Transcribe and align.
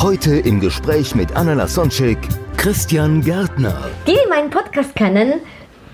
Heute 0.00 0.36
im 0.36 0.60
Gespräch 0.60 1.16
mit 1.16 1.34
Anna 1.34 1.54
Lasonczek, 1.54 2.18
Christian 2.56 3.20
Gärtner. 3.20 3.90
Die 4.06 4.16
meinen 4.28 4.48
Podcast 4.48 4.94
kennen, 4.94 5.40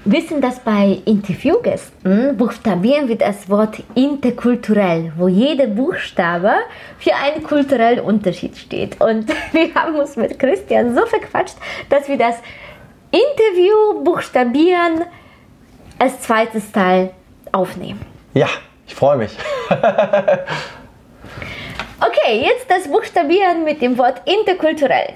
wissen, 0.05 0.43
dass 0.43 0.61
bei 0.61 0.99
Interviewgästen 1.07 2.37
buchstabieren 2.37 3.09
wir 3.09 3.17
das 3.17 3.49
Wort 3.49 3.83
interkulturell, 3.95 5.15
wo 5.17 5.27
jeder 5.27 5.69
Buchstabe 5.69 6.53
für 6.99 7.15
einen 7.15 7.43
kulturellen 7.45 8.01
Unterschied 8.01 8.59
steht. 8.59 9.01
Und 9.01 9.27
wir 9.53 9.75
haben 9.75 9.95
uns 9.95 10.17
mit 10.17 10.39
Christian 10.39 10.95
so 10.95 11.07
verquatscht, 11.07 11.57
dass 11.89 12.07
wir 12.07 12.19
das 12.19 12.37
Interview 13.11 14.05
buchstabieren 14.05 15.07
als 15.99 16.21
zweites 16.21 16.71
Teil 16.73 17.11
aufnehmen. 17.53 18.01
Ja, 18.35 18.49
ich 18.87 18.95
freue 18.95 19.17
mich. 19.17 19.33
Okay, 22.01 22.43
jetzt 22.45 22.69
das 22.69 22.89
Buchstabieren 22.89 23.63
mit 23.65 23.81
dem 23.81 23.97
Wort 23.99 24.23
interkulturell. 24.25 25.13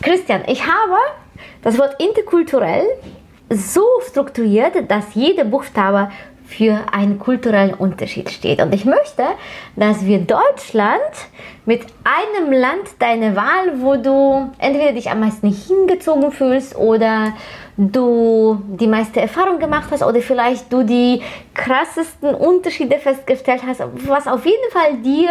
Christian, 0.00 0.42
ich 0.46 0.66
habe 0.66 0.96
das 1.62 1.78
Wort 1.78 2.00
interkulturell 2.00 2.86
so 3.50 3.84
strukturiert, 4.08 4.90
dass 4.90 5.14
jeder 5.14 5.44
Buchstabe 5.44 6.10
für 6.46 6.86
einen 6.90 7.18
kulturellen 7.18 7.74
Unterschied 7.74 8.30
steht. 8.30 8.60
Und 8.62 8.74
ich 8.74 8.86
möchte, 8.86 9.24
dass 9.76 10.06
wir 10.06 10.20
Deutschland 10.20 11.02
mit 11.66 11.82
einem 12.04 12.52
Land 12.52 12.88
deine 12.98 13.36
Wahl, 13.36 13.80
wo 13.80 13.96
du 13.96 14.50
entweder 14.58 14.92
dich 14.92 15.10
am 15.10 15.20
meisten 15.20 15.52
hingezogen 15.52 16.32
fühlst 16.32 16.76
oder 16.76 17.34
du 17.76 18.60
die 18.66 18.86
meiste 18.86 19.20
Erfahrung 19.20 19.58
gemacht 19.58 19.88
hast 19.90 20.02
oder 20.02 20.20
vielleicht 20.20 20.70
du 20.72 20.82
die 20.82 21.22
krassesten 21.54 22.34
Unterschiede 22.34 22.98
festgestellt 22.98 23.62
hast, 23.66 23.82
was 24.06 24.26
auf 24.26 24.44
jeden 24.44 24.70
Fall 24.70 24.96
dir 25.02 25.30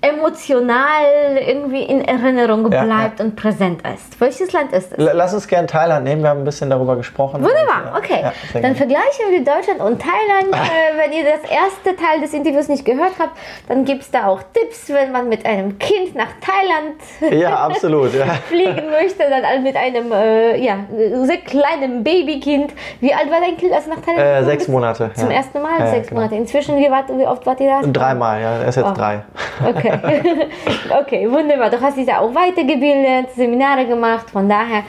emotional 0.00 1.36
irgendwie 1.46 1.82
in 1.82 2.02
Erinnerung 2.02 2.70
Ja, 2.70 2.84
bleibt 2.84 3.20
und 3.20 3.34
präsent 3.34 3.82
ist. 3.82 4.20
Welches 4.20 4.52
Land 4.52 4.72
ist 4.72 4.92
es? 4.92 4.98
Lass 4.98 5.34
uns 5.34 5.48
gerne 5.48 5.66
Thailand 5.66 6.04
nehmen, 6.04 6.22
wir 6.22 6.30
haben 6.30 6.40
ein 6.40 6.44
bisschen 6.44 6.70
darüber 6.70 6.96
gesprochen. 6.96 7.42
Wunderbar, 7.42 7.92
Und, 7.92 7.98
okay. 7.98 8.20
ja, 8.22 8.32
dann 8.52 8.62
gerne. 8.62 8.76
vergleichen 8.76 9.30
wir 9.30 9.44
Deutschland 9.44 9.80
und 9.80 10.00
Thailand. 10.00 10.52
äh, 10.52 10.98
wenn 10.98 11.12
ihr 11.12 11.24
das 11.24 11.50
erste 11.50 11.96
Teil 11.96 12.20
des 12.20 12.32
Interviews 12.32 12.68
nicht 12.68 12.84
gehört 12.84 13.14
habt, 13.18 13.36
dann 13.68 13.84
gibt 13.84 14.02
es 14.02 14.10
da 14.10 14.26
auch 14.26 14.40
Tipps, 14.52 14.88
wenn 14.90 15.10
man 15.10 15.28
mit 15.28 15.44
einem 15.44 15.78
Kind 15.78 16.14
nach 16.14 16.28
Thailand 16.40 17.40
ja, 17.40 17.56
absolut. 17.56 18.14
Ja. 18.14 18.26
fliegen 18.48 18.90
möchte, 18.90 19.24
dann 19.28 19.62
mit 19.62 19.76
einem 19.76 20.12
äh, 20.12 20.56
ja, 20.58 20.78
sehr 21.24 21.38
kleinen 21.38 21.63
Babykind. 22.02 22.72
Wie 23.00 23.12
alt 23.14 23.30
war 23.30 23.40
dein 23.40 23.56
Kind, 23.56 23.72
als 23.72 23.86
nach 23.86 24.00
Thailand 24.00 24.42
Äh, 24.42 24.44
sechs? 24.44 24.68
Monate. 24.68 25.10
Zum 25.14 25.30
ja. 25.30 25.36
ersten 25.36 25.62
Mal? 25.62 25.78
Ja, 25.78 25.84
ja, 25.86 25.90
sechs 25.90 26.08
genau. 26.08 26.20
Monate. 26.20 26.36
Inzwischen, 26.36 26.76
wie, 26.78 26.90
wart, 26.90 27.08
wie 27.16 27.26
oft 27.26 27.44
wart 27.46 27.60
ihr 27.60 27.68
da? 27.82 27.86
Dreimal, 27.86 28.40
ja, 28.40 28.56
er 28.58 28.68
ist 28.68 28.76
jetzt 28.76 28.86
Oh. 28.90 28.92
drei. 28.94 29.22
Okay. 29.64 29.92
okay, 31.00 31.30
wunderbar. 31.30 31.70
Du 31.70 31.80
hast 31.80 31.96
dich 31.96 32.06
ja 32.08 32.18
auch 32.20 32.34
weitergebildet, 32.34 33.30
Seminare 33.36 33.86
gemacht, 33.86 34.28
von 34.30 34.48
daher 34.48 34.82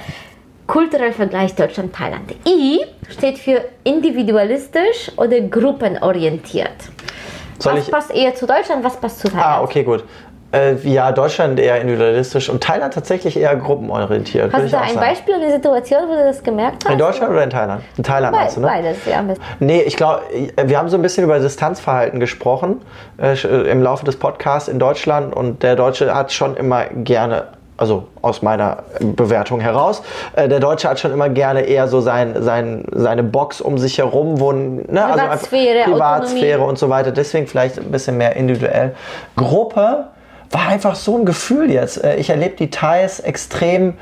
kultureller 0.67 1.13
Vergleich 1.13 1.53
Deutschland-Thailand. 1.53 2.31
I 2.47 2.81
steht 3.09 3.37
für 3.37 3.61
individualistisch 3.83 5.11
oder 5.17 5.39
gruppenorientiert. 5.41 6.71
Soll 7.59 7.73
was 7.75 7.85
ich. 7.87 7.91
passt 7.91 8.13
eher 8.13 8.33
zu 8.35 8.45
Deutschland, 8.47 8.83
was 8.83 8.97
passt 8.97 9.19
zu 9.19 9.27
Thailand? 9.29 9.45
Ah, 9.45 9.61
okay, 9.63 9.83
gut. 9.83 10.03
Äh, 10.55 10.75
ja, 10.83 11.11
Deutschland 11.11 11.59
eher 11.59 11.81
individualistisch 11.81 12.49
und 12.49 12.63
Thailand 12.63 12.93
tatsächlich 12.93 13.35
eher 13.37 13.55
gruppenorientiert. 13.57 14.53
Hast 14.53 14.65
du 14.65 14.69
da 14.69 14.79
ein 14.81 14.93
sagen. 14.93 14.99
Beispiel, 15.05 15.33
eine 15.35 15.51
Situation, 15.51 15.99
wo 16.07 16.13
du 16.15 16.23
das 16.23 16.41
gemerkt 16.41 16.85
hast? 16.85 16.91
In 16.93 16.97
Deutschland 16.99 17.31
oder 17.31 17.43
in 17.43 17.49
Thailand? 17.49 17.81
In 17.97 18.03
Thailand 18.03 18.31
Be 18.33 18.39
meinst 18.39 18.55
du, 18.57 18.61
ne? 18.61 18.67
Beides, 18.67 18.97
ja. 19.05 19.23
Nee, 19.59 19.81
ich 19.81 19.97
glaube, 19.97 20.21
wir 20.63 20.77
haben 20.77 20.87
so 20.89 20.95
ein 20.97 21.01
bisschen 21.01 21.25
über 21.25 21.39
Distanzverhalten 21.39 22.19
gesprochen 22.21 22.81
äh, 23.17 23.33
sch- 23.33 23.63
im 23.65 23.81
Laufe 23.83 24.05
des 24.05 24.15
Podcasts 24.17 24.69
in 24.69 24.79
Deutschland 24.79 25.35
und 25.35 25.61
der 25.61 25.75
Deutsche 25.75 26.13
hat 26.15 26.31
schon 26.31 26.55
immer 26.55 26.85
gerne, 26.85 27.47
also 27.77 28.07
aus 28.21 28.41
meiner 28.41 28.83
Bewertung 29.01 29.59
heraus, 29.59 30.01
äh, 30.37 30.47
der 30.47 30.61
Deutsche 30.61 30.87
hat 30.89 30.99
schon 30.99 31.11
immer 31.11 31.27
gerne 31.27 31.61
eher 31.61 31.89
so 31.89 31.99
sein, 31.99 32.41
sein, 32.41 32.85
seine 32.93 33.23
Box 33.23 33.59
um 33.59 33.77
sich 33.77 33.97
herum, 33.97 34.39
wo 34.39 34.53
ne, 34.53 34.85
also 35.03 35.19
Privatsphäre, 35.19 35.83
Privatsphäre 35.91 36.47
Autonomie. 36.53 36.69
und 36.69 36.77
so 36.79 36.89
weiter. 36.89 37.11
Deswegen 37.11 37.47
vielleicht 37.47 37.77
ein 37.77 37.91
bisschen 37.91 38.15
mehr 38.17 38.35
individuell. 38.37 38.95
Gruppe 39.35 40.05
war 40.51 40.67
einfach 40.67 40.95
so 40.95 41.17
ein 41.17 41.25
Gefühl 41.25 41.71
jetzt. 41.71 42.03
Äh, 42.03 42.15
Ich 42.17 42.29
erlebe 42.29 42.55
die 42.55 42.69
Thais 42.69 43.19
extrem 43.19 43.93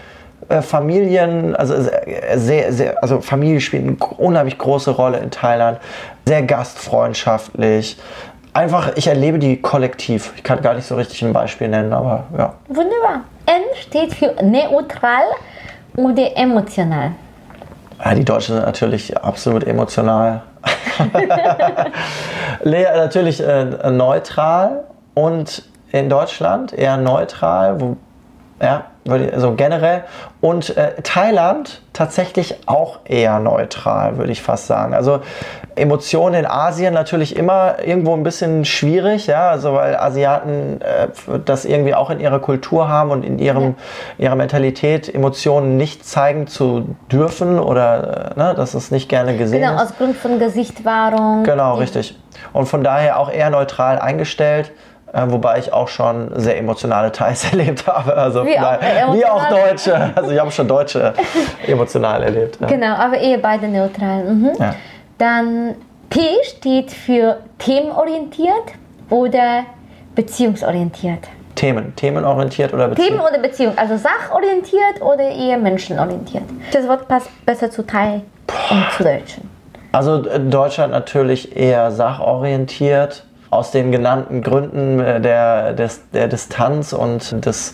äh, 0.49 0.61
Familien, 0.61 1.55
also 1.55 1.81
sehr, 1.81 2.37
sehr, 2.39 2.73
sehr, 2.73 3.01
also 3.01 3.21
Familie 3.21 3.61
spielt 3.61 3.83
eine 3.83 3.95
unheimlich 4.17 4.57
große 4.57 4.91
Rolle 4.91 5.19
in 5.19 5.31
Thailand. 5.31 5.79
Sehr 6.25 6.41
gastfreundschaftlich. 6.43 7.97
Einfach, 8.53 8.91
ich 8.95 9.07
erlebe 9.07 9.39
die 9.39 9.61
kollektiv. 9.61 10.33
Ich 10.35 10.43
kann 10.43 10.61
gar 10.61 10.75
nicht 10.75 10.85
so 10.85 10.95
richtig 10.95 11.23
ein 11.23 11.33
Beispiel 11.33 11.67
nennen, 11.69 11.91
aber 11.91 12.25
ja. 12.37 12.53
Wunderbar. 12.67 13.21
N 13.45 13.61
steht 13.81 14.13
für 14.13 14.35
neutral 14.43 15.23
oder 15.95 16.37
emotional. 16.37 17.11
Ja, 18.03 18.13
die 18.13 18.23
Deutschen 18.25 18.55
sind 18.55 18.65
natürlich 18.65 19.17
absolut 19.17 19.65
emotional. 19.65 20.43
Lea 22.63 22.85
natürlich 22.95 23.41
äh, 23.41 23.65
neutral 23.89 24.83
und 25.13 25.63
in 25.93 26.09
Deutschland 26.09 26.73
eher 26.73 26.97
neutral, 26.97 27.79
wo, 27.79 27.95
ja, 28.61 28.85
also 29.07 29.53
generell. 29.53 30.05
Und 30.41 30.75
äh, 30.75 30.93
Thailand 31.03 31.81
tatsächlich 31.93 32.55
auch 32.67 32.99
eher 33.05 33.39
neutral, 33.39 34.17
würde 34.17 34.31
ich 34.31 34.41
fast 34.41 34.65
sagen. 34.67 34.93
Also 34.95 35.19
Emotionen 35.75 36.35
in 36.35 36.45
Asien 36.47 36.93
natürlich 36.93 37.35
immer 37.35 37.75
irgendwo 37.85 38.13
ein 38.15 38.23
bisschen 38.23 38.65
schwierig, 38.65 39.27
ja, 39.27 39.49
also 39.49 39.73
weil 39.75 39.95
Asiaten 39.97 40.81
äh, 40.81 41.09
das 41.45 41.65
irgendwie 41.65 41.93
auch 41.93 42.09
in 42.09 42.19
ihrer 42.19 42.39
Kultur 42.39 42.87
haben 42.87 43.11
und 43.11 43.23
in 43.23 43.37
ihrem, 43.37 43.75
ihrer 44.17 44.35
Mentalität 44.35 45.13
Emotionen 45.13 45.77
nicht 45.77 46.05
zeigen 46.07 46.47
zu 46.47 46.95
dürfen 47.11 47.59
oder 47.59 48.31
äh, 48.35 48.39
ne, 48.39 48.53
dass 48.55 48.73
es 48.73 48.89
nicht 48.89 49.09
gerne 49.09 49.37
gesehen 49.37 49.61
Genau, 49.61 49.75
ist. 49.75 49.81
aus 49.91 49.97
Grund 49.97 50.15
von 50.15 50.39
Gesichtwahrung. 50.39 51.43
Genau, 51.43 51.75
richtig. 51.75 52.17
Und 52.51 52.65
von 52.67 52.83
daher 52.83 53.19
auch 53.19 53.29
eher 53.31 53.51
neutral 53.51 53.99
eingestellt. 53.99 54.71
Äh, 55.13 55.25
wobei 55.28 55.59
ich 55.59 55.72
auch 55.72 55.88
schon 55.88 56.31
sehr 56.40 56.57
emotionale 56.57 57.12
Thais 57.12 57.46
erlebt 57.51 57.85
habe. 57.85 58.18
Also 58.18 58.44
Wie 58.46 58.57
auch 58.57 58.62
daher- 58.79 59.13
wie 59.13 59.25
auch. 59.25 59.47
Deutsche. 59.47 60.12
Also 60.16 60.31
ich 60.31 60.40
habe 60.40 60.50
schon 60.51 60.68
Deutsche 60.68 61.13
emotional 61.68 62.24
erlebt. 62.24 62.57
Ja. 62.59 62.68
Genau, 62.68 62.96
aber 62.96 63.18
eher 63.19 63.38
beide 63.38 63.68
neutral. 63.68 64.24
Mhm. 64.24 64.51
Ja. 64.59 64.74
Dann 65.19 65.75
T 66.09 66.19
steht 66.44 66.91
für 66.91 67.38
themenorientiert 67.59 68.74
oder 69.12 69.63
beziehungsorientiert. 70.16 71.19
Themen. 71.56 71.95
Themenorientiert 71.95 72.74
oder 72.74 72.85
Themen 72.95 72.95
Beziehung? 72.95 73.19
oder 73.22 73.38
Beziehung, 73.40 73.74
also 73.78 73.95
sachorientiert 73.97 75.00
oder 75.01 75.30
eher 75.30 75.57
menschenorientiert. 75.59 76.44
Das 76.72 76.88
Wort 76.88 77.07
passt 77.07 77.30
besser 77.45 77.69
zu 77.69 77.85
Thai 77.85 78.22
und 78.72 78.85
zu 78.97 79.03
Deutschen. 79.03 79.47
Also 79.91 80.28
äh, 80.28 80.40
Deutschland 80.40 80.91
natürlich 80.91 81.56
eher 81.56 81.91
sachorientiert. 81.91 83.24
Aus 83.53 83.71
den 83.71 83.91
genannten 83.91 84.41
Gründen 84.41 84.99
äh, 84.99 85.21
der, 85.21 85.73
des, 85.73 86.01
der 86.11 86.27
Distanz 86.27 86.94
und 86.94 87.45
des 87.45 87.73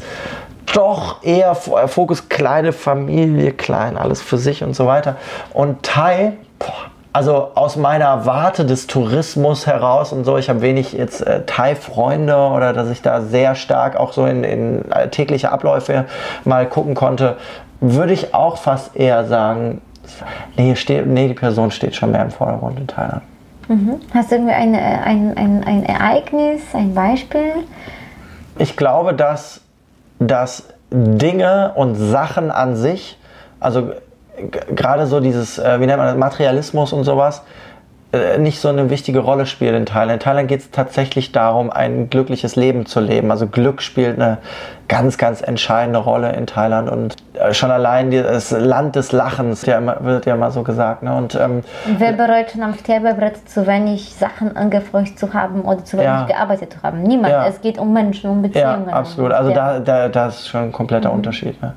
doch 0.73 1.23
eher 1.23 1.51
äh, 1.51 1.87
Fokus 1.87 2.29
kleine 2.29 2.73
Familie, 2.73 3.51
klein, 3.51 3.97
alles 3.97 4.21
für 4.21 4.37
sich 4.37 4.63
und 4.63 4.75
so 4.75 4.85
weiter. 4.85 5.15
Und 5.53 5.83
Thai, 5.83 6.33
boah, 6.59 6.89
also 7.11 7.51
aus 7.55 7.75
meiner 7.75 8.25
Warte 8.25 8.65
des 8.65 8.87
Tourismus 8.87 9.65
heraus 9.65 10.13
und 10.13 10.25
so, 10.25 10.37
ich 10.37 10.49
habe 10.49 10.61
wenig 10.61 10.93
jetzt 10.93 11.25
äh, 11.25 11.43
Thai-Freunde 11.45 12.35
oder 12.35 12.73
dass 12.73 12.89
ich 12.89 13.01
da 13.01 13.21
sehr 13.21 13.55
stark 13.55 13.95
auch 13.95 14.13
so 14.13 14.25
in, 14.25 14.43
in 14.43 14.85
tägliche 15.11 15.51
Abläufe 15.51 16.05
mal 16.45 16.67
gucken 16.67 16.93
konnte, 16.93 17.37
würde 17.81 18.13
ich 18.13 18.33
auch 18.33 18.57
fast 18.57 18.95
eher 18.95 19.25
sagen, 19.25 19.81
nee, 20.55 20.75
steht, 20.75 21.07
nee, 21.07 21.27
die 21.27 21.33
Person 21.33 21.71
steht 21.71 21.95
schon 21.95 22.11
mehr 22.11 22.23
im 22.23 22.31
Vordergrund 22.31 22.79
in 22.79 22.87
Thailand. 22.87 23.23
Hast 24.13 24.31
du 24.31 24.35
irgendwie 24.35 24.53
ein, 24.53 24.75
ein, 24.75 25.37
ein, 25.37 25.63
ein 25.63 25.85
Ereignis, 25.85 26.61
ein 26.73 26.93
Beispiel? 26.95 27.51
Ich 28.57 28.75
glaube, 28.75 29.13
dass, 29.13 29.61
dass 30.19 30.63
Dinge 30.91 31.73
und 31.75 31.95
Sachen 31.95 32.51
an 32.51 32.75
sich, 32.75 33.17
also 33.59 33.91
gerade 34.75 35.05
so 35.05 35.19
dieses, 35.19 35.59
äh, 35.59 35.79
wie 35.79 35.85
nennt 35.85 35.99
man 35.99 36.07
das, 36.07 36.17
Materialismus 36.17 36.93
und 36.93 37.03
sowas, 37.03 37.39
äh, 37.39 37.59
nicht 38.39 38.59
so 38.59 38.69
eine 38.69 38.89
wichtige 38.89 39.19
Rolle 39.19 39.45
spielt 39.45 39.75
in 39.75 39.85
Thailand. 39.85 40.13
In 40.13 40.19
Thailand 40.19 40.47
geht 40.47 40.61
es 40.61 40.71
tatsächlich 40.71 41.31
darum, 41.31 41.69
ein 41.69 42.09
glückliches 42.09 42.55
Leben 42.55 42.87
zu 42.87 42.99
leben. 42.99 43.29
Also 43.29 43.45
Glück 43.45 43.83
spielt 43.83 44.19
eine 44.19 44.39
ganz, 44.87 45.19
ganz 45.19 45.41
entscheidende 45.41 45.99
Rolle 45.99 46.31
in 46.33 46.47
Thailand 46.47 46.89
und 46.89 47.17
äh, 47.35 47.53
schon 47.53 47.69
allein 47.69 48.09
das 48.09 48.49
Land 48.49 48.95
des 48.95 49.11
Lachens 49.11 49.63
ja 49.67 49.77
immer, 49.77 50.03
wird 50.03 50.25
ja 50.25 50.33
immer 50.33 50.49
so 50.49 50.63
gesagt. 50.63 51.03
Ne? 51.03 51.15
Und, 51.15 51.35
ähm, 51.35 51.61
wer 51.99 52.13
bereit 52.13 52.49
schon 52.49 52.63
am 52.63 52.73
Sterbebrett 52.73 53.47
zu 53.47 53.67
wenig 53.67 54.15
Sachen 54.15 54.57
angefeucht 54.57 55.19
zu 55.19 55.31
haben 55.35 55.61
oder 55.61 55.85
zu 55.85 55.97
wenig 55.97 56.07
Ja. 56.09 56.25
gearbeitet 56.25 56.73
zu 56.73 56.81
haben? 56.81 57.03
Niemand. 57.03 57.29
Ja. 57.31 57.45
Es 57.45 57.61
geht 57.61 57.77
um 57.77 57.93
Menschen, 57.93 58.31
um 58.31 58.43
ja, 58.43 58.47
Beziehungen. 58.47 58.89
absolut. 58.89 59.31
Also 59.33 59.53
da, 59.53 59.79
da, 59.79 60.09
da 60.09 60.27
ist 60.29 60.47
schon 60.47 60.61
ein 60.63 60.71
kompletter 60.71 61.13
Unterschied. 61.13 61.61
Ne? 61.61 61.75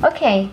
Okay. 0.00 0.48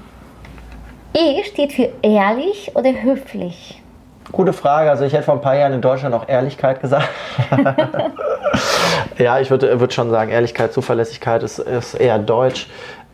E 1.14 1.44
steht 1.44 1.74
für 1.74 1.90
ehrlich 2.02 2.72
oder 2.74 2.90
höflich. 3.04 3.83
Gute 4.32 4.54
Frage. 4.54 4.90
Also 4.90 5.04
ich 5.06 5.14
hätte 5.14 5.24
vor 5.24 5.36
ein 5.36 5.42
paar 5.42 5.56
Jahren 5.56 5.74
in 5.74 5.82
Deutschland 5.82 6.16
auch 6.16 6.28
Ehrlichkeit 6.28 6.80
gesagt. 6.82 7.10
ja, 9.18 9.40
ich 9.40 9.50
würde 9.50 9.80
würd 9.80 9.94
schon 9.94 10.10
sagen, 10.10 10.32
Ehrlichkeit, 10.32 10.74
Zuverlässigkeit 10.74 11.44
ist, 11.44 11.60
ist 11.60 11.94
eher 11.96 12.20
deutsch. 12.20 12.68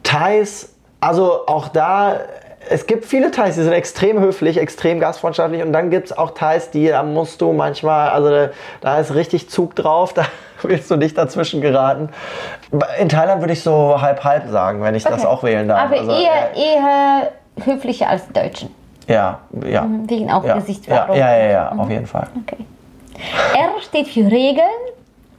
Thais, 0.04 0.74
also 1.02 1.46
auch 1.48 1.68
da, 1.70 2.18
es 2.70 2.86
gibt 2.86 3.06
viele 3.06 3.32
Thais, 3.32 3.56
die 3.56 3.64
sind 3.64 3.74
extrem 3.74 4.20
höflich, 4.20 4.58
extrem 4.58 5.00
gastfreundschaftlich 5.00 5.64
und 5.64 5.74
dann 5.74 5.90
gibt 5.90 6.08
es 6.12 6.18
auch 6.18 6.32
Thais, 6.32 6.72
die 6.72 6.88
da 6.88 7.04
musst 7.04 7.42
du 7.42 7.54
manchmal, 7.54 8.10
also 8.10 8.50
da, 8.82 9.00
ist 9.00 9.14
richtig 9.16 9.50
Zug 9.50 9.76
drauf, 9.76 10.14
da 10.14 10.26
willst 10.62 10.90
du 10.92 10.96
nicht 10.96 11.18
dazwischen 11.18 11.62
geraten. 11.62 12.10
In 13.00 13.10
Thailand 13.10 13.42
würde 13.42 13.54
ich 13.54 13.64
so 13.64 14.00
halb-halb 14.02 14.50
sagen, 14.50 14.82
wenn 14.84 14.96
ich 14.96 15.04
das 15.04 15.22
Okay. 15.22 15.26
auch 15.26 15.44
wählen 15.44 15.68
darf. 15.68 15.82
Aber 15.86 16.00
Also, 16.00 16.12
eher, 16.12 16.54
eher 16.56 17.32
höflicher 17.66 18.10
als 18.10 18.28
die 18.28 18.34
Deutschen. 18.34 18.79
Ja, 19.10 19.40
ja. 19.66 19.88
Wegen 20.06 20.32
auch 20.32 20.44
Ja, 20.44 20.50
ja, 20.50 20.56
Gesichtswahrung. 20.56 21.18
ja, 21.18 21.38
ja, 21.38 21.46
ja, 21.50 21.72
auf 21.72 21.90
jeden 21.90 22.06
Fall. 22.08 22.28
Okay. 22.46 22.66
R 23.58 23.82
steht 23.82 24.08
für 24.08 24.32
Regeln 24.32 24.66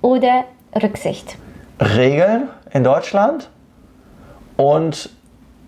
oder 0.03 0.45
Rücksicht. 0.83 1.37
Regeln 1.81 2.49
in 2.73 2.85
Deutschland 2.85 3.49
und 4.57 5.09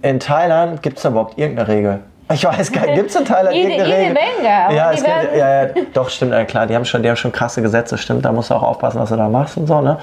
in 0.03 0.21
Thailand 0.21 0.83
gibt 0.83 0.99
es 0.99 1.05
überhaupt 1.05 1.39
irgendeine 1.39 1.69
Regel? 1.69 2.01
Ich 2.33 2.45
weiß 2.45 2.73
gar 2.73 2.83
nicht, 2.87 2.95
gibt 2.95 3.11
es 3.11 3.17
in 3.17 3.25
Thailand 3.25 3.55
Jede- 3.55 3.71
jede 3.71 3.85
Regel? 3.85 4.15
Menge, 4.15 4.75
ja, 4.77 4.93
es 4.93 5.03
gibt, 5.03 5.37
ja, 5.37 5.65
ja, 5.65 5.71
doch, 5.93 6.09
stimmt, 6.09 6.33
ja, 6.33 6.45
klar, 6.45 6.67
die 6.67 6.75
haben, 6.75 6.85
schon, 6.85 7.03
die 7.03 7.09
haben 7.09 7.17
schon 7.17 7.33
krasse 7.33 7.61
Gesetze, 7.63 7.99
stimmt, 7.99 8.25
da 8.25 8.33
musst 8.33 8.51
du 8.51 8.55
auch 8.55 8.63
aufpassen, 8.63 9.01
was 9.01 9.11
du 9.11 9.17
da 9.17 9.29
machst 9.29 9.57
und 9.57 9.67
so, 9.67 9.81
ne? 9.81 9.99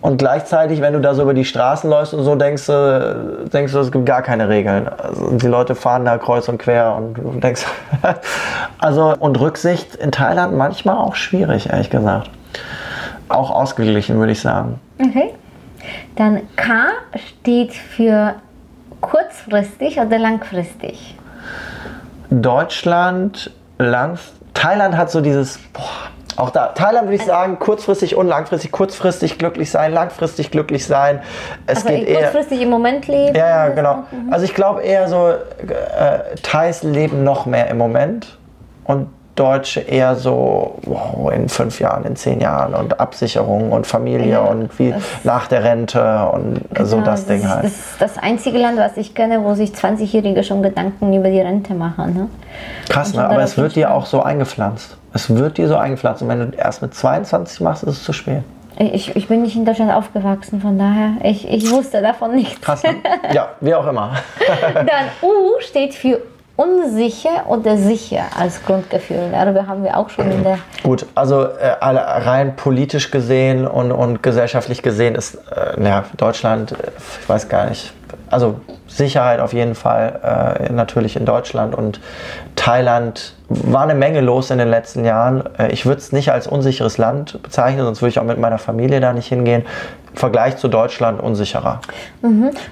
Und 0.00 0.18
gleichzeitig, 0.18 0.80
wenn 0.80 0.92
du 0.92 1.00
da 1.00 1.14
so 1.14 1.22
über 1.22 1.34
die 1.34 1.44
Straßen 1.44 1.90
läufst 1.90 2.14
und 2.14 2.22
so, 2.22 2.36
denkst 2.36 2.66
du, 2.66 3.48
denkst 3.52 3.72
du, 3.72 3.80
es 3.80 3.90
gibt 3.90 4.06
gar 4.06 4.22
keine 4.22 4.48
Regeln. 4.48 4.88
Also 4.88 5.32
die 5.32 5.48
Leute 5.48 5.74
fahren 5.74 6.04
da 6.04 6.16
kreuz 6.18 6.48
und 6.48 6.58
quer 6.58 6.94
und 6.94 7.14
du 7.14 7.40
denkst, 7.40 7.64
also, 8.78 9.14
und 9.18 9.40
Rücksicht 9.40 9.96
in 9.96 10.12
Thailand 10.12 10.56
manchmal 10.56 10.96
auch 10.96 11.16
schwierig, 11.16 11.70
ehrlich 11.70 11.90
gesagt. 11.90 12.30
Auch 13.28 13.50
ausgeglichen, 13.50 14.18
würde 14.18 14.32
ich 14.32 14.40
sagen. 14.40 14.78
Okay. 15.00 15.34
Dann 16.14 16.42
K 16.56 16.72
steht 17.40 17.72
für 17.74 18.34
kurzfristig 19.00 19.98
oder 19.98 20.18
langfristig. 20.18 21.16
Deutschland, 22.30 23.50
lang, 23.78 24.18
Thailand 24.54 24.96
hat 24.96 25.10
so 25.10 25.20
dieses, 25.20 25.58
boah, 25.72 25.82
auch 26.36 26.50
da, 26.50 26.68
Thailand 26.68 27.06
würde 27.06 27.16
ich 27.16 27.24
sagen, 27.24 27.58
kurzfristig 27.58 28.14
und 28.14 28.26
langfristig, 28.26 28.70
kurzfristig 28.70 29.38
glücklich 29.38 29.70
sein, 29.70 29.92
langfristig 29.92 30.50
glücklich 30.50 30.86
sein. 30.86 31.20
Es 31.66 31.78
Also 31.78 31.88
geht 31.88 32.08
eher. 32.08 32.20
kurzfristig 32.20 32.60
im 32.60 32.70
Moment 32.70 33.06
leben. 33.06 33.34
Ja, 33.34 33.48
ja, 33.48 33.68
genau. 33.68 34.04
mhm. 34.10 34.32
Also 34.32 34.44
ich 34.44 34.54
glaube 34.54 34.82
eher 34.82 35.08
so, 35.08 35.28
äh, 35.28 36.34
Thais 36.42 36.82
leben 36.82 37.24
noch 37.24 37.46
mehr 37.46 37.68
im 37.68 37.78
Moment 37.78 38.38
und 38.84 39.08
Deutsche 39.36 39.80
eher 39.80 40.16
so 40.16 40.78
wow, 40.84 41.30
in 41.32 41.48
fünf 41.48 41.78
Jahren, 41.78 42.04
in 42.04 42.16
zehn 42.16 42.40
Jahren 42.40 42.74
und 42.74 42.98
Absicherung 42.98 43.70
und 43.70 43.86
Familie 43.86 44.32
Ja, 44.32 44.40
und 44.40 44.76
wie 44.78 44.90
das- 44.90 45.02
nach 45.24 45.46
der 45.46 45.62
Rente 45.62 46.28
und 46.32 46.62
so 46.82 46.96
Genau, 46.96 47.06
das 47.06 47.26
Ding 47.26 47.48
halt. 47.48 47.64
Das 47.64 47.72
ist 47.72 48.00
das 48.00 48.18
einzige 48.18 48.58
Land, 48.58 48.78
was 48.78 48.96
ich 48.96 49.14
kenne, 49.14 49.44
wo 49.44 49.54
sich 49.54 49.70
20-Jährige 49.72 50.42
schon 50.42 50.62
Gedanken 50.62 51.12
über 51.12 51.30
die 51.30 51.40
Rente 51.40 51.74
machen. 51.74 52.14
Ne? 52.14 52.28
Krass, 52.88 53.14
ne? 53.14 53.28
aber 53.28 53.42
es 53.42 53.56
wird 53.56 53.76
dir 53.76 53.92
auch 53.92 54.06
so 54.06 54.22
eingepflanzt. 54.22 54.96
Es 55.12 55.34
wird 55.34 55.58
dir 55.58 55.68
so 55.68 55.76
eingepflanzt. 55.76 56.22
Und 56.22 56.28
wenn 56.28 56.50
du 56.50 56.56
erst 56.56 56.82
mit 56.82 56.94
22 56.94 57.60
machst, 57.60 57.82
ist 57.84 57.98
es 57.98 58.04
zu 58.04 58.12
spät. 58.12 58.42
Ich, 58.78 59.16
ich 59.16 59.28
bin 59.28 59.40
nicht 59.42 59.56
in 59.56 59.64
Deutschland 59.64 59.90
aufgewachsen, 59.90 60.60
von 60.60 60.78
daher, 60.78 61.12
ich, 61.22 61.48
ich 61.48 61.70
wusste 61.70 62.02
davon 62.02 62.34
nichts. 62.34 62.60
Krass, 62.60 62.82
ne? 62.82 62.96
ja, 63.32 63.48
wie 63.60 63.74
auch 63.74 63.86
immer. 63.86 64.12
Dann 64.74 65.06
U 65.22 65.58
steht 65.60 65.94
für 65.94 66.20
unsicher 66.56 67.46
oder 67.48 67.76
sicher 67.76 68.24
als 68.38 68.64
Grundgefühl. 68.64 69.28
Darüber 69.30 69.66
haben 69.66 69.84
wir 69.84 69.96
auch 69.96 70.08
schon 70.08 70.30
in 70.30 70.42
der 70.42 70.58
Gut, 70.82 71.06
also 71.14 71.42
äh, 71.42 71.68
rein 71.80 72.56
politisch 72.56 73.10
gesehen 73.10 73.66
und, 73.66 73.92
und 73.92 74.22
gesellschaftlich 74.22 74.82
gesehen 74.82 75.14
ist 75.14 75.38
äh, 75.54 75.82
ja, 75.82 76.04
Deutschland, 76.16 76.72
äh, 76.72 76.76
ich 77.20 77.28
weiß 77.28 77.48
gar 77.48 77.68
nicht, 77.68 77.92
also 78.30 78.60
Sicherheit 78.86 79.40
auf 79.40 79.52
jeden 79.52 79.74
Fall 79.74 80.58
äh, 80.68 80.72
natürlich 80.72 81.16
in 81.16 81.26
Deutschland 81.26 81.74
und 81.74 82.00
Thailand 82.54 83.34
war 83.48 83.82
eine 83.82 83.94
Menge 83.94 84.20
los 84.20 84.50
in 84.50 84.58
den 84.58 84.68
letzten 84.68 85.04
Jahren. 85.04 85.44
Äh, 85.58 85.72
ich 85.72 85.86
würde 85.86 85.98
es 85.98 86.12
nicht 86.12 86.32
als 86.32 86.46
unsicheres 86.46 86.98
Land 86.98 87.40
bezeichnen, 87.42 87.84
sonst 87.84 88.00
würde 88.00 88.10
ich 88.10 88.18
auch 88.18 88.24
mit 88.24 88.38
meiner 88.38 88.58
Familie 88.58 89.00
da 89.00 89.12
nicht 89.12 89.28
hingehen. 89.28 89.64
Vergleich 90.16 90.56
zu 90.56 90.68
Deutschland 90.68 91.20
unsicherer. 91.20 91.80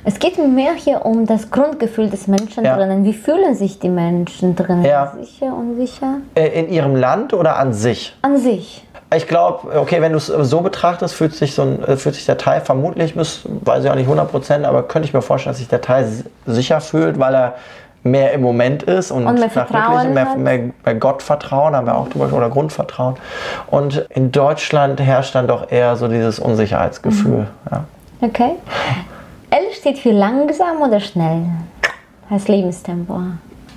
Es 0.05 0.19
geht 0.19 0.39
mehr 0.39 0.73
hier 0.75 1.05
um 1.05 1.27
das 1.27 1.51
Grundgefühl 1.51 2.09
des 2.09 2.27
Menschen 2.27 2.65
Ja. 2.65 2.77
drinnen. 2.77 3.05
Wie 3.05 3.13
fühlen 3.13 3.55
sich 3.55 3.79
die 3.79 3.91
Menschen 3.91 4.57
drinnen? 4.57 4.85
Ja. 4.85 5.13
Sicher, 5.21 5.55
unsicher? 5.55 6.17
Äh, 6.35 6.49
in 6.61 6.71
ihrem 6.71 6.97
Land 6.97 7.35
oder 7.35 7.59
an 7.59 7.73
sich? 7.75 8.17
An 8.23 8.39
sich. 8.39 8.87
Ich 9.15 9.29
glaube, 9.29 9.79
okay, 9.79 10.01
wenn 10.01 10.13
du 10.13 10.19
es 10.19 10.27
so 10.27 10.61
betrachtest, 10.63 11.15
fühlt 11.15 11.35
sich, 11.35 11.55
so 11.55 11.63
ein, 11.63 11.85
äh, 11.85 11.97
fühlt 11.97 12.15
sich 12.15 12.25
der 12.25 12.39
Teil 12.39 12.63
vermutlich, 12.63 13.15
bis, 13.15 13.43
weiß 13.45 13.85
ich 13.85 13.91
auch 13.91 13.95
nicht 13.95 14.09
100%, 14.09 14.65
aber 14.65 14.83
könnte 14.85 15.07
ich 15.07 15.15
mir 15.15 15.23
vorstellen, 15.23 15.53
dass 15.53 15.59
sich 15.59 15.69
der 15.69 15.83
Teil 15.83 16.09
sicher 16.47 16.81
fühlt, 16.81 17.19
weil 17.19 17.35
er 17.35 17.55
mehr 18.05 18.33
im 18.33 18.43
Moment 18.43 18.83
ist 18.83 19.11
und, 19.11 19.27
Und 19.27 19.41
mehr 19.41 19.51
Vertrauen 19.51 20.13
mehr, 20.13 20.37
mehr, 20.37 20.71
mehr 20.85 20.95
Gottvertrauen, 20.95 21.75
haben 21.75 21.87
wir 21.87 21.97
auch 21.97 22.09
drüber, 22.09 22.33
oder 22.33 22.51
Grundvertrauen. 22.51 23.17
Und 23.67 23.97
in 24.11 24.31
Deutschland 24.31 25.01
herrscht 25.01 25.35
dann 25.35 25.49
doch 25.49 25.73
eher 25.73 25.97
so 25.97 26.07
dieses 26.07 26.39
Unsicherheitsgefühl. 26.39 27.41
Mhm. 27.41 27.71
Ja. 27.71 27.85
Okay. 28.21 28.51
L 29.51 29.73
steht 29.73 29.99
für 29.99 30.13
langsam 30.13 30.83
oder 30.83 31.01
schnell. 31.01 31.47
Heißt 32.31 32.49
Lebenstempo. 32.49 33.21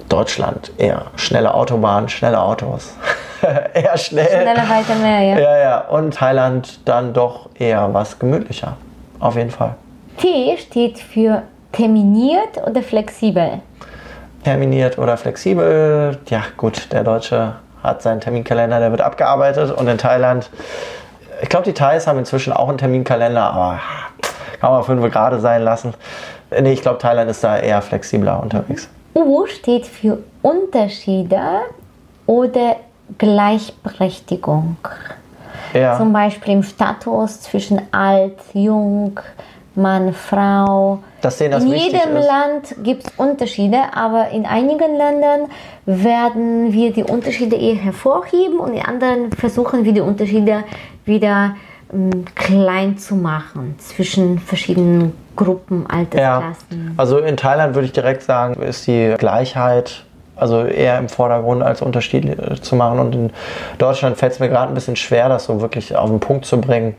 Deutschland 0.09 0.71
eher 0.77 1.03
schnelle 1.15 1.53
Autobahnen, 1.53 2.09
schnelle 2.09 2.39
Autos. 2.41 2.95
eher 3.73 3.97
schnell. 3.97 4.27
Schneller, 4.27 4.69
weiter, 4.69 4.95
mehr, 5.01 5.21
ja. 5.21 5.39
Ja, 5.39 5.57
ja. 5.57 5.79
Und 5.87 6.13
Thailand 6.13 6.79
dann 6.85 7.13
doch 7.13 7.49
eher 7.57 7.93
was 7.93 8.19
gemütlicher. 8.19 8.77
Auf 9.19 9.35
jeden 9.35 9.51
Fall. 9.51 9.75
T 10.17 10.57
steht 10.57 10.99
für 10.99 11.43
terminiert 11.71 12.57
oder 12.65 12.81
flexibel. 12.81 13.61
Terminiert 14.47 14.97
oder 14.97 15.17
flexibel. 15.17 16.17
Ja, 16.29 16.43
gut, 16.55 16.93
der 16.93 17.03
Deutsche 17.03 17.55
hat 17.83 18.01
seinen 18.01 18.21
Terminkalender, 18.21 18.79
der 18.79 18.91
wird 18.91 19.01
abgearbeitet. 19.01 19.71
Und 19.71 19.89
in 19.89 19.97
Thailand, 19.97 20.49
ich 21.41 21.49
glaube, 21.49 21.65
die 21.65 21.73
Thais 21.73 22.07
haben 22.07 22.17
inzwischen 22.17 22.53
auch 22.53 22.69
einen 22.69 22.77
Terminkalender, 22.77 23.43
aber 23.43 23.79
kann 24.61 24.71
man 24.71 24.83
fünf 24.85 25.11
gerade 25.11 25.41
sein 25.41 25.63
lassen. 25.63 25.93
Nee, 26.49 26.71
ich 26.71 26.81
glaube, 26.81 26.97
Thailand 26.97 27.29
ist 27.29 27.43
da 27.43 27.57
eher 27.57 27.81
flexibler 27.81 28.41
unterwegs. 28.41 28.87
U 29.15 29.45
steht 29.47 29.85
für 29.85 30.19
Unterschiede 30.41 31.41
oder 32.25 32.77
Gleichberechtigung. 33.17 34.77
Ja, 35.73 35.97
Zum 35.97 36.13
Beispiel 36.13 36.53
im 36.53 36.63
Status 36.63 37.41
zwischen 37.41 37.81
alt, 37.91 38.39
jung, 38.53 39.19
Mann, 39.77 40.13
Frau. 40.13 40.99
in 41.23 41.67
jedem. 41.67 42.13
Land 42.15 42.75
gibt 42.83 43.07
es 43.07 43.13
Unterschiede, 43.17 43.77
aber 43.93 44.29
in 44.29 44.45
einigen 44.45 44.97
Ländern 44.97 45.49
werden 45.85 46.73
wir 46.73 46.91
die 46.91 47.03
Unterschiede 47.03 47.55
eher 47.55 47.75
hervorheben 47.75 48.59
und 48.59 48.73
in 48.73 48.81
anderen 48.83 49.31
versuchen 49.31 49.85
wir 49.85 49.93
die 49.93 50.01
Unterschiede 50.01 50.63
wieder 51.05 51.55
ähm, 51.93 52.25
klein 52.35 52.97
zu 52.97 53.15
machen 53.15 53.75
zwischen 53.79 54.39
verschiedenen 54.39 55.13
Gruppen, 55.35 55.85
Ja, 55.89 55.97
Altersklassen. 55.97 56.93
also 56.97 57.19
in 57.19 57.37
Thailand 57.37 57.75
würde 57.75 57.85
ich 57.85 57.93
direkt 57.93 58.23
sagen, 58.23 58.61
ist 58.61 58.87
die 58.87 59.13
Gleichheit 59.17 60.03
also 60.37 60.63
eher 60.65 60.97
im 60.99 61.09
Vordergrund 61.09 61.63
als 61.63 61.81
Unterschied 61.81 62.25
äh, 62.25 62.61
zu 62.61 62.75
machen. 62.75 62.99
Und 62.99 63.15
in 63.15 63.29
Deutschland 63.77 64.17
fällt 64.17 64.33
es 64.33 64.39
mir 64.39 64.49
gerade 64.49 64.71
ein 64.71 64.75
bisschen 64.75 64.95
schwer, 64.95 65.29
das 65.29 65.45
so 65.45 65.61
wirklich 65.61 65.95
auf 65.95 66.09
den 66.09 66.19
Punkt 66.19 66.45
zu 66.45 66.59
bringen. 66.61 66.95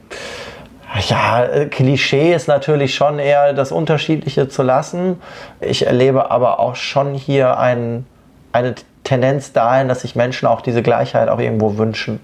Ja, 1.08 1.44
äh, 1.44 1.66
Klischee 1.66 2.32
ist 2.34 2.48
natürlich 2.48 2.94
schon 2.94 3.18
eher 3.18 3.52
das 3.52 3.72
Unterschiedliche 3.72 4.48
zu 4.48 4.62
lassen. 4.62 5.20
Ich 5.60 5.86
erlebe 5.86 6.30
aber 6.30 6.58
auch 6.60 6.76
schon 6.76 7.14
hier 7.14 7.58
ein, 7.58 8.06
eine 8.52 8.74
Tendenz 9.04 9.52
dahin, 9.52 9.88
dass 9.88 10.00
sich 10.02 10.16
Menschen 10.16 10.46
auch 10.46 10.60
diese 10.60 10.82
Gleichheit 10.82 11.28
auch 11.28 11.38
irgendwo 11.38 11.76
wünschen. 11.76 12.20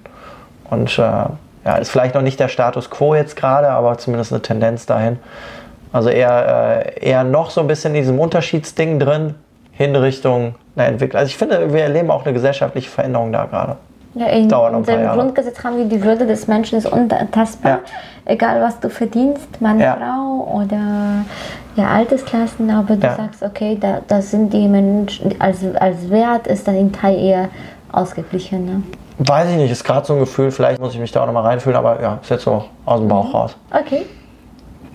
Und 0.71 0.99
äh, 0.99 1.02
ja, 1.64 1.76
ist 1.76 1.90
vielleicht 1.90 2.14
noch 2.14 2.23
nicht 2.23 2.40
der 2.40 2.49
Status 2.49 2.90
quo 2.90 3.14
jetzt 3.14 3.37
gerade, 3.37 3.68
aber 3.68 3.99
zumindest 3.99 4.33
eine 4.33 4.42
Tendenz 4.42 4.87
dahin. 4.87 5.18
Also 5.92 6.09
eher, 6.09 6.85
äh, 6.85 7.09
eher 7.09 7.25
noch 7.25 7.50
so 7.50 7.61
ein 7.61 7.66
bisschen 7.66 7.94
in 7.94 8.00
diesem 8.00 8.18
Unterschiedsding 8.18 8.99
drin, 8.99 9.35
hin 9.73 9.94
Richtung 9.94 10.56
einer 10.75 10.88
Entwicklung. 10.88 11.21
Also 11.21 11.30
ich 11.30 11.37
finde, 11.37 11.73
wir 11.73 11.83
erleben 11.83 12.11
auch 12.11 12.25
eine 12.25 12.33
gesellschaftliche 12.33 12.90
Veränderung 12.90 13.33
da 13.33 13.44
gerade. 13.44 13.76
Ja, 14.14 14.26
in 14.26 14.49
Dauert 14.49 14.75
unserem 14.75 15.02
Jahre. 15.02 15.18
Grundgesetz 15.18 15.62
haben 15.64 15.76
wir 15.76 15.87
die 15.87 16.02
Würde 16.02 16.26
des 16.26 16.47
Menschen 16.47 16.78
ist 16.78 16.87
unantastbar. 16.87 17.73
Ja. 17.73 17.80
Egal 18.26 18.62
was 18.62 18.78
du 18.80 18.88
verdienst, 18.88 19.61
Mann, 19.61 19.80
Ja. 19.80 19.97
Frau 19.97 20.59
oder 20.61 21.25
ja, 21.76 21.88
Altersklassen, 21.88 22.71
aber 22.71 22.94
du 22.97 23.06
Ja. 23.06 23.16
sagst, 23.16 23.42
okay, 23.42 23.76
da, 23.80 24.00
das 24.06 24.30
sind 24.30 24.52
die 24.52 24.68
Menschen, 24.68 25.35
als, 25.40 25.59
als 25.78 26.09
Wert 26.11 26.47
ist 26.47 26.66
dann 26.68 26.76
in 26.76 26.92
Thai 26.92 27.16
eher 27.16 27.49
ausgeglichen. 27.92 28.64
Ne? 28.64 28.83
Weiß 29.18 29.50
ich 29.50 29.56
nicht, 29.56 29.71
ist 29.73 29.85
gerade 29.85 30.06
so 30.06 30.14
ein 30.14 30.21
Gefühl, 30.21 30.50
vielleicht 30.50 30.80
muss 30.80 30.94
ich 30.94 31.00
mich 31.00 31.11
da 31.12 31.23
auch 31.23 31.26
nochmal 31.26 31.44
reinfühlen, 31.44 31.76
aber 31.76 32.00
ja, 32.00 32.18
ist 32.23 32.30
jetzt 32.30 32.44
so 32.44 32.64
aus 32.85 32.99
dem 33.00 33.06
Mhm. 33.06 33.11
Bauch 33.11 33.35
raus. 33.35 33.56
Okay. 33.73 34.06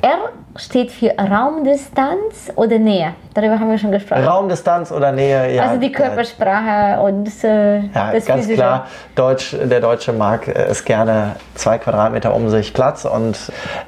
R 0.01 0.09
steht 0.55 0.91
für 0.91 1.11
Raumdistanz 1.17 2.51
oder 2.55 2.79
Nähe. 2.79 3.13
Darüber 3.33 3.59
haben 3.59 3.69
wir 3.69 3.77
schon 3.77 3.91
gesprochen. 3.91 4.23
Raumdistanz 4.23 4.91
oder 4.91 5.11
Nähe, 5.11 5.55
ja. 5.55 5.63
also 5.63 5.79
die 5.79 5.91
Körpersprache 5.91 6.99
und 7.01 7.27
äh, 7.43 7.79
Ja, 7.79 8.11
das 8.11 8.25
ganz 8.25 8.41
Physische. 8.41 8.55
klar. 8.57 8.87
Deutsch, 9.15 9.55
der 9.61 9.79
Deutsche 9.79 10.11
mag 10.13 10.47
äh, 10.47 10.51
es 10.69 10.83
gerne 10.85 11.35
zwei 11.55 11.77
Quadratmeter 11.77 12.33
um 12.33 12.49
sich 12.49 12.73
Platz 12.73 13.05
und 13.05 13.37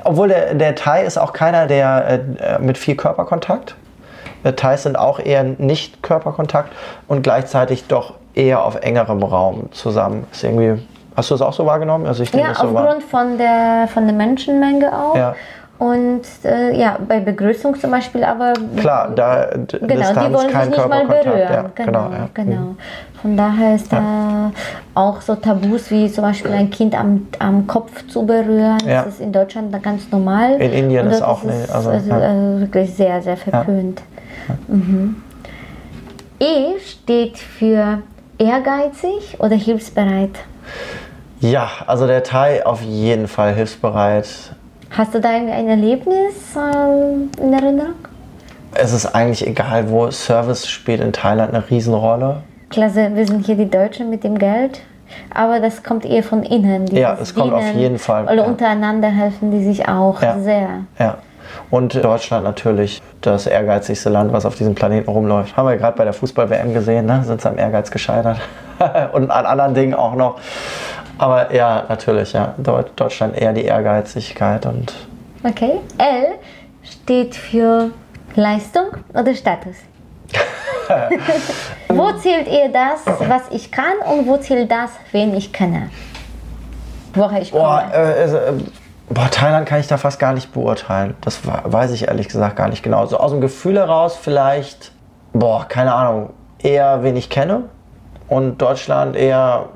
obwohl 0.03 0.27
der, 0.29 0.53
der 0.53 0.75
Thai 0.75 1.03
ist 1.03 1.17
auch 1.17 1.33
keiner, 1.33 1.65
der 1.67 2.19
äh, 2.39 2.59
mit 2.59 2.77
viel 2.77 2.95
Körperkontakt. 2.95 3.75
Äh, 4.43 4.53
Thais 4.53 4.83
sind 4.83 4.97
auch 4.97 5.19
eher 5.19 5.43
nicht 5.43 6.03
Körperkontakt 6.03 6.71
und 7.07 7.23
gleichzeitig 7.23 7.87
doch 7.87 8.13
eher 8.33 8.63
auf 8.63 8.75
engerem 8.81 9.23
Raum 9.23 9.71
zusammen. 9.71 10.25
Ist 10.31 10.43
irgendwie, 10.43 10.81
hast 11.17 11.29
du 11.31 11.33
das 11.33 11.41
auch 11.41 11.53
so 11.53 11.65
wahrgenommen? 11.65 12.05
Also 12.05 12.23
ich 12.23 12.31
Ja, 12.33 12.53
so 12.53 12.73
wahr. 12.73 12.83
aufgrund 12.85 13.03
von 13.03 13.37
der, 13.37 13.89
von 13.93 14.05
der 14.05 14.15
Menschenmenge 14.15 14.91
auch. 14.97 15.15
Ja. 15.15 15.35
Und 15.81 16.21
äh, 16.45 16.79
ja, 16.79 16.95
bei 17.07 17.19
Begrüßung 17.19 17.73
zum 17.79 17.89
Beispiel, 17.89 18.23
aber 18.23 18.53
Klar, 18.77 19.09
da 19.15 19.47
genau, 19.47 19.87
Distanz, 19.87 20.27
die 20.27 20.33
wollen 20.33 20.49
sich 20.49 20.77
nicht 20.77 20.87
mal 20.87 21.07
berühren. 21.07 21.39
Ja, 21.39 21.65
genau, 21.73 21.73
genau, 21.73 22.11
ja. 22.11 22.29
genau. 22.35 22.75
Von 23.19 23.35
daher 23.35 23.73
ist 23.73 23.91
da 23.91 24.51
auch 24.93 25.21
so 25.21 25.33
Tabus 25.33 25.89
wie 25.89 26.11
zum 26.11 26.23
Beispiel 26.23 26.51
ein 26.51 26.69
Kind 26.69 26.93
am, 26.93 27.25
am 27.39 27.65
Kopf 27.65 28.05
zu 28.05 28.23
berühren. 28.27 28.77
Das 28.85 29.07
ist 29.07 29.21
in 29.21 29.31
Deutschland 29.31 29.73
da 29.73 29.79
ganz 29.79 30.03
normal. 30.11 30.61
In 30.61 30.71
Indien 30.71 31.07
ist 31.07 31.23
auch 31.23 31.43
es, 31.43 31.49
nicht, 31.49 31.71
also, 31.71 31.89
also, 31.89 32.13
also 32.13 32.59
wirklich 32.59 32.93
sehr, 32.93 33.19
sehr 33.23 33.37
verpönt. 33.37 34.03
Mhm. 34.67 35.15
E 36.39 36.77
steht 36.79 37.39
für 37.39 38.03
ehrgeizig 38.37 39.37
oder 39.39 39.55
hilfsbereit. 39.55 40.35
Ja, 41.39 41.67
also 41.87 42.05
der 42.05 42.21
Thai 42.21 42.67
auf 42.67 42.83
jeden 42.83 43.27
Fall 43.27 43.55
hilfsbereit. 43.55 44.27
Hast 44.97 45.13
du 45.15 45.21
da 45.21 45.29
ein 45.29 45.47
Erlebnis 45.47 46.33
ähm, 46.55 47.29
in 47.41 47.53
Erinnerung? 47.53 47.95
Es 48.73 48.91
ist 48.91 49.05
eigentlich 49.05 49.47
egal, 49.47 49.89
wo 49.89 50.11
Service 50.11 50.67
spielt 50.69 50.99
in 50.99 51.13
Thailand 51.13 51.53
eine 51.53 51.69
Riesenrolle. 51.69 52.43
Klasse, 52.69 53.09
wir 53.13 53.25
sind 53.25 53.45
hier 53.45 53.55
die 53.55 53.69
Deutschen 53.69 54.09
mit 54.09 54.25
dem 54.25 54.37
Geld, 54.37 54.81
aber 55.33 55.61
das 55.61 55.83
kommt 55.83 56.05
eher 56.05 56.23
von 56.23 56.43
innen. 56.43 56.87
Ja, 56.87 57.17
es 57.21 57.33
kommt 57.33 57.53
auf 57.53 57.73
jeden 57.73 57.99
Fall, 57.99 58.25
Oder 58.25 58.35
ja. 58.35 58.43
untereinander 58.43 59.07
helfen 59.07 59.51
die 59.51 59.63
sich 59.63 59.87
auch 59.87 60.21
Ja. 60.21 60.37
sehr. 60.39 60.69
Ja. 60.99 61.17
Und 61.69 62.03
Deutschland 62.03 62.43
natürlich 62.43 63.01
das 63.21 63.47
ehrgeizigste 63.47 64.09
Land, 64.09 64.33
was 64.33 64.45
auf 64.45 64.55
diesem 64.55 64.75
Planeten 64.75 65.09
rumläuft. 65.09 65.55
Haben 65.55 65.69
wir 65.69 65.77
gerade 65.77 65.97
bei 65.97 66.03
der 66.03 66.13
Fußball-WM 66.13 66.73
gesehen, 66.73 67.05
ne? 67.05 67.23
sind 67.25 67.41
sie 67.41 67.49
am 67.49 67.57
Ehrgeiz 67.57 67.91
gescheitert. 67.91 68.37
Und 69.13 69.31
an 69.31 69.45
anderen 69.45 69.73
Dingen 69.73 69.93
auch 69.93 70.15
noch. 70.15 70.37
Aber 71.21 71.53
ja, 71.53 71.83
natürlich, 71.87 72.33
ja. 72.33 72.55
Deu- 72.57 72.83
Deutschland 72.95 73.37
eher 73.39 73.53
die 73.53 73.65
Ehrgeizigkeit 73.65 74.65
und 74.65 74.91
Okay. 75.43 75.79
L 75.99 76.39
steht 76.83 77.35
für 77.35 77.91
Leistung 78.35 78.85
oder 79.13 79.35
Status. 79.35 79.75
wo 81.89 82.11
zählt 82.13 82.47
ihr 82.47 82.69
das, 82.69 83.05
was 83.27 83.43
ich 83.51 83.71
kann 83.71 83.99
und 84.09 84.25
wo 84.25 84.37
zählt 84.37 84.71
das, 84.71 84.89
wen 85.11 85.35
ich 85.35 85.53
kenne? 85.53 85.91
Woher 87.13 87.39
ich 87.39 87.51
komme. 87.51 87.63
Boah, 87.63 87.91
äh, 87.93 88.23
äh, 88.23 88.53
boah, 89.09 89.29
Thailand 89.29 89.67
kann 89.67 89.79
ich 89.79 89.85
da 89.87 89.97
fast 89.97 90.17
gar 90.17 90.33
nicht 90.33 90.51
beurteilen. 90.51 91.15
Das 91.21 91.41
weiß 91.45 91.91
ich 91.91 92.07
ehrlich 92.07 92.29
gesagt 92.29 92.55
gar 92.55 92.67
nicht 92.67 92.81
genau. 92.81 93.05
So 93.05 93.17
aus 93.17 93.29
dem 93.29 93.41
Gefühl 93.41 93.77
heraus 93.77 94.17
vielleicht, 94.19 94.91
boah, 95.33 95.67
keine 95.67 95.93
Ahnung, 95.93 96.31
eher 96.57 97.03
wen 97.03 97.15
ich 97.15 97.29
kenne. 97.29 97.65
Und 98.27 98.57
Deutschland 98.59 99.15
eher. 99.15 99.69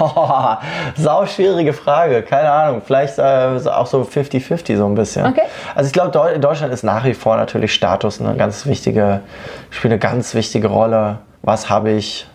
Sau 0.96 1.26
schwierige 1.26 1.72
Frage, 1.72 2.22
keine 2.22 2.50
Ahnung. 2.50 2.82
Vielleicht 2.84 3.18
äh, 3.18 3.58
so- 3.58 3.70
auch 3.70 3.86
so 3.86 4.02
50-50 4.02 4.76
so 4.76 4.86
ein 4.86 4.94
bisschen. 4.94 5.26
Okay. 5.26 5.42
Also 5.74 5.86
ich 5.88 5.92
glaube, 5.92 6.10
Deu 6.10 6.38
Deutschland 6.38 6.72
ist 6.72 6.82
nach 6.82 7.04
wie 7.04 7.14
vor 7.14 7.36
natürlich 7.36 7.74
Status 7.74 8.20
eine 8.20 8.36
ganz 8.36 8.66
wichtige, 8.66 9.20
spielt 9.70 9.92
eine 9.92 9.98
ganz 10.00 10.34
wichtige 10.34 10.68
Rolle. 10.68 11.18
Was 11.42 11.68
habe 11.70 11.90
ich 11.90 12.26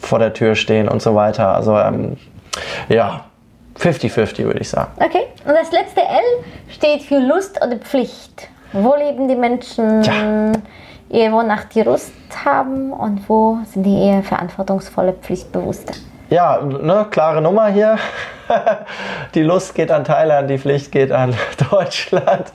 vor 0.00 0.18
der 0.18 0.32
Tür 0.32 0.54
stehen 0.54 0.88
und 0.88 1.00
so 1.02 1.14
weiter. 1.14 1.54
Also 1.54 1.78
ähm, 1.78 2.16
ja, 2.88 3.24
50-50 3.78 4.44
würde 4.44 4.60
ich 4.60 4.68
sagen. 4.70 4.90
Okay. 4.96 5.26
Und 5.44 5.54
das 5.54 5.70
letzte 5.70 6.00
L 6.00 6.44
steht 6.68 7.02
für 7.02 7.18
Lust 7.18 7.60
oder 7.64 7.76
Pflicht. 7.76 8.48
Wo 8.72 8.94
leben 8.96 9.28
die 9.28 9.36
Menschen 9.36 10.02
Ja. 10.02 10.52
eher, 11.08 11.32
wonach 11.32 11.64
die 11.64 11.82
Lust 11.82 12.10
haben 12.44 12.92
und 12.92 13.28
wo 13.28 13.58
sind 13.72 13.84
die 13.84 13.96
eher 14.08 14.22
verantwortungsvolle, 14.22 15.12
pflichtbewusste? 15.12 15.92
Ja, 16.28 16.60
ne, 16.60 17.06
klare 17.08 17.40
Nummer 17.40 17.68
hier. 17.68 17.98
die 19.34 19.42
Lust 19.42 19.76
geht 19.76 19.92
an 19.92 20.02
Thailand, 20.02 20.50
die 20.50 20.58
Pflicht 20.58 20.90
geht 20.90 21.12
an 21.12 21.34
Deutschland. 21.70 22.52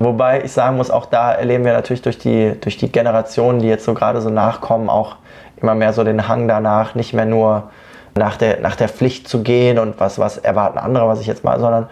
Wobei 0.00 0.42
ich 0.42 0.52
sagen 0.52 0.76
muss, 0.76 0.90
auch 0.90 1.06
da 1.06 1.32
erleben 1.32 1.64
wir 1.64 1.74
natürlich 1.74 2.02
durch 2.02 2.18
die, 2.18 2.58
durch 2.60 2.76
die 2.76 2.90
Generationen, 2.90 3.60
die 3.60 3.68
jetzt 3.68 3.84
so 3.84 3.94
gerade 3.94 4.20
so 4.20 4.30
nachkommen, 4.30 4.88
auch 4.90 5.16
immer 5.56 5.76
mehr 5.76 5.92
so 5.92 6.02
den 6.02 6.26
Hang 6.26 6.48
danach, 6.48 6.96
nicht 6.96 7.12
mehr 7.12 7.26
nur 7.26 7.70
nach 8.16 8.36
der, 8.36 8.60
nach 8.60 8.74
der 8.74 8.88
Pflicht 8.88 9.28
zu 9.28 9.42
gehen 9.42 9.78
und 9.78 10.00
was, 10.00 10.18
was 10.18 10.36
erwarten 10.36 10.78
andere, 10.78 11.06
was 11.06 11.20
ich 11.20 11.28
jetzt 11.28 11.44
mal, 11.44 11.60
sondern 11.60 11.88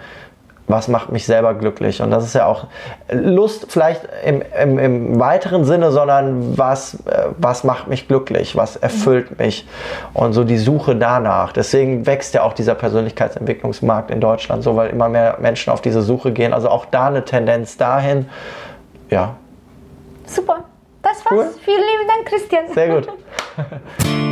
was 0.69 0.88
macht 0.88 1.11
mich 1.12 1.26
selber 1.26 1.54
glücklich? 1.54 2.00
Und 2.00 2.11
das 2.11 2.25
ist 2.25 2.35
ja 2.35 2.47
auch 2.47 2.66
Lust 3.11 3.66
vielleicht 3.69 4.09
im, 4.25 4.42
im, 4.61 4.78
im 4.78 5.21
weiteren 5.21 5.64
Sinne, 5.64 5.92
sondern 5.92 6.57
was, 6.57 6.95
äh, 7.07 7.28
was 7.38 7.64
macht 7.64 7.88
mich 7.88 8.09
glücklich? 8.09 8.57
Was 8.57 8.76
erfüllt 8.76 9.38
mich? 9.38 9.66
Und 10.14 10.33
so 10.33 10.45
die 10.45 10.59
Suche 10.59 10.97
danach. 10.97 11.52
Deswegen 11.52 12.07
wächst 12.07 12.35
ja 12.35 12.42
auch 12.42 12.52
dieser 12.52 12.75
Persönlichkeitsentwicklungsmarkt 12.75 14.11
in 14.11 14.21
Deutschland 14.21 14.62
so, 14.62 14.76
weil 14.76 14.90
immer 14.90 15.09
mehr 15.09 15.37
Menschen 15.40 15.73
auf 15.73 15.81
diese 15.81 16.02
Suche 16.02 16.33
gehen. 16.33 16.52
Also 16.52 16.69
auch 16.69 16.87
da 16.87 17.09
eine 17.09 17.25
Tendenz 17.25 17.76
dahin. 17.76 18.28
Ja, 19.11 19.37
Super. 20.33 20.64
Das 21.02 21.25
war's. 21.25 21.33
Cool. 21.33 21.50
Vielen 21.64 21.81
lieben 21.81 22.09
Dank, 22.09 22.26
Christian. 22.26 22.73
sehr 22.73 22.88
gut. 22.88 23.09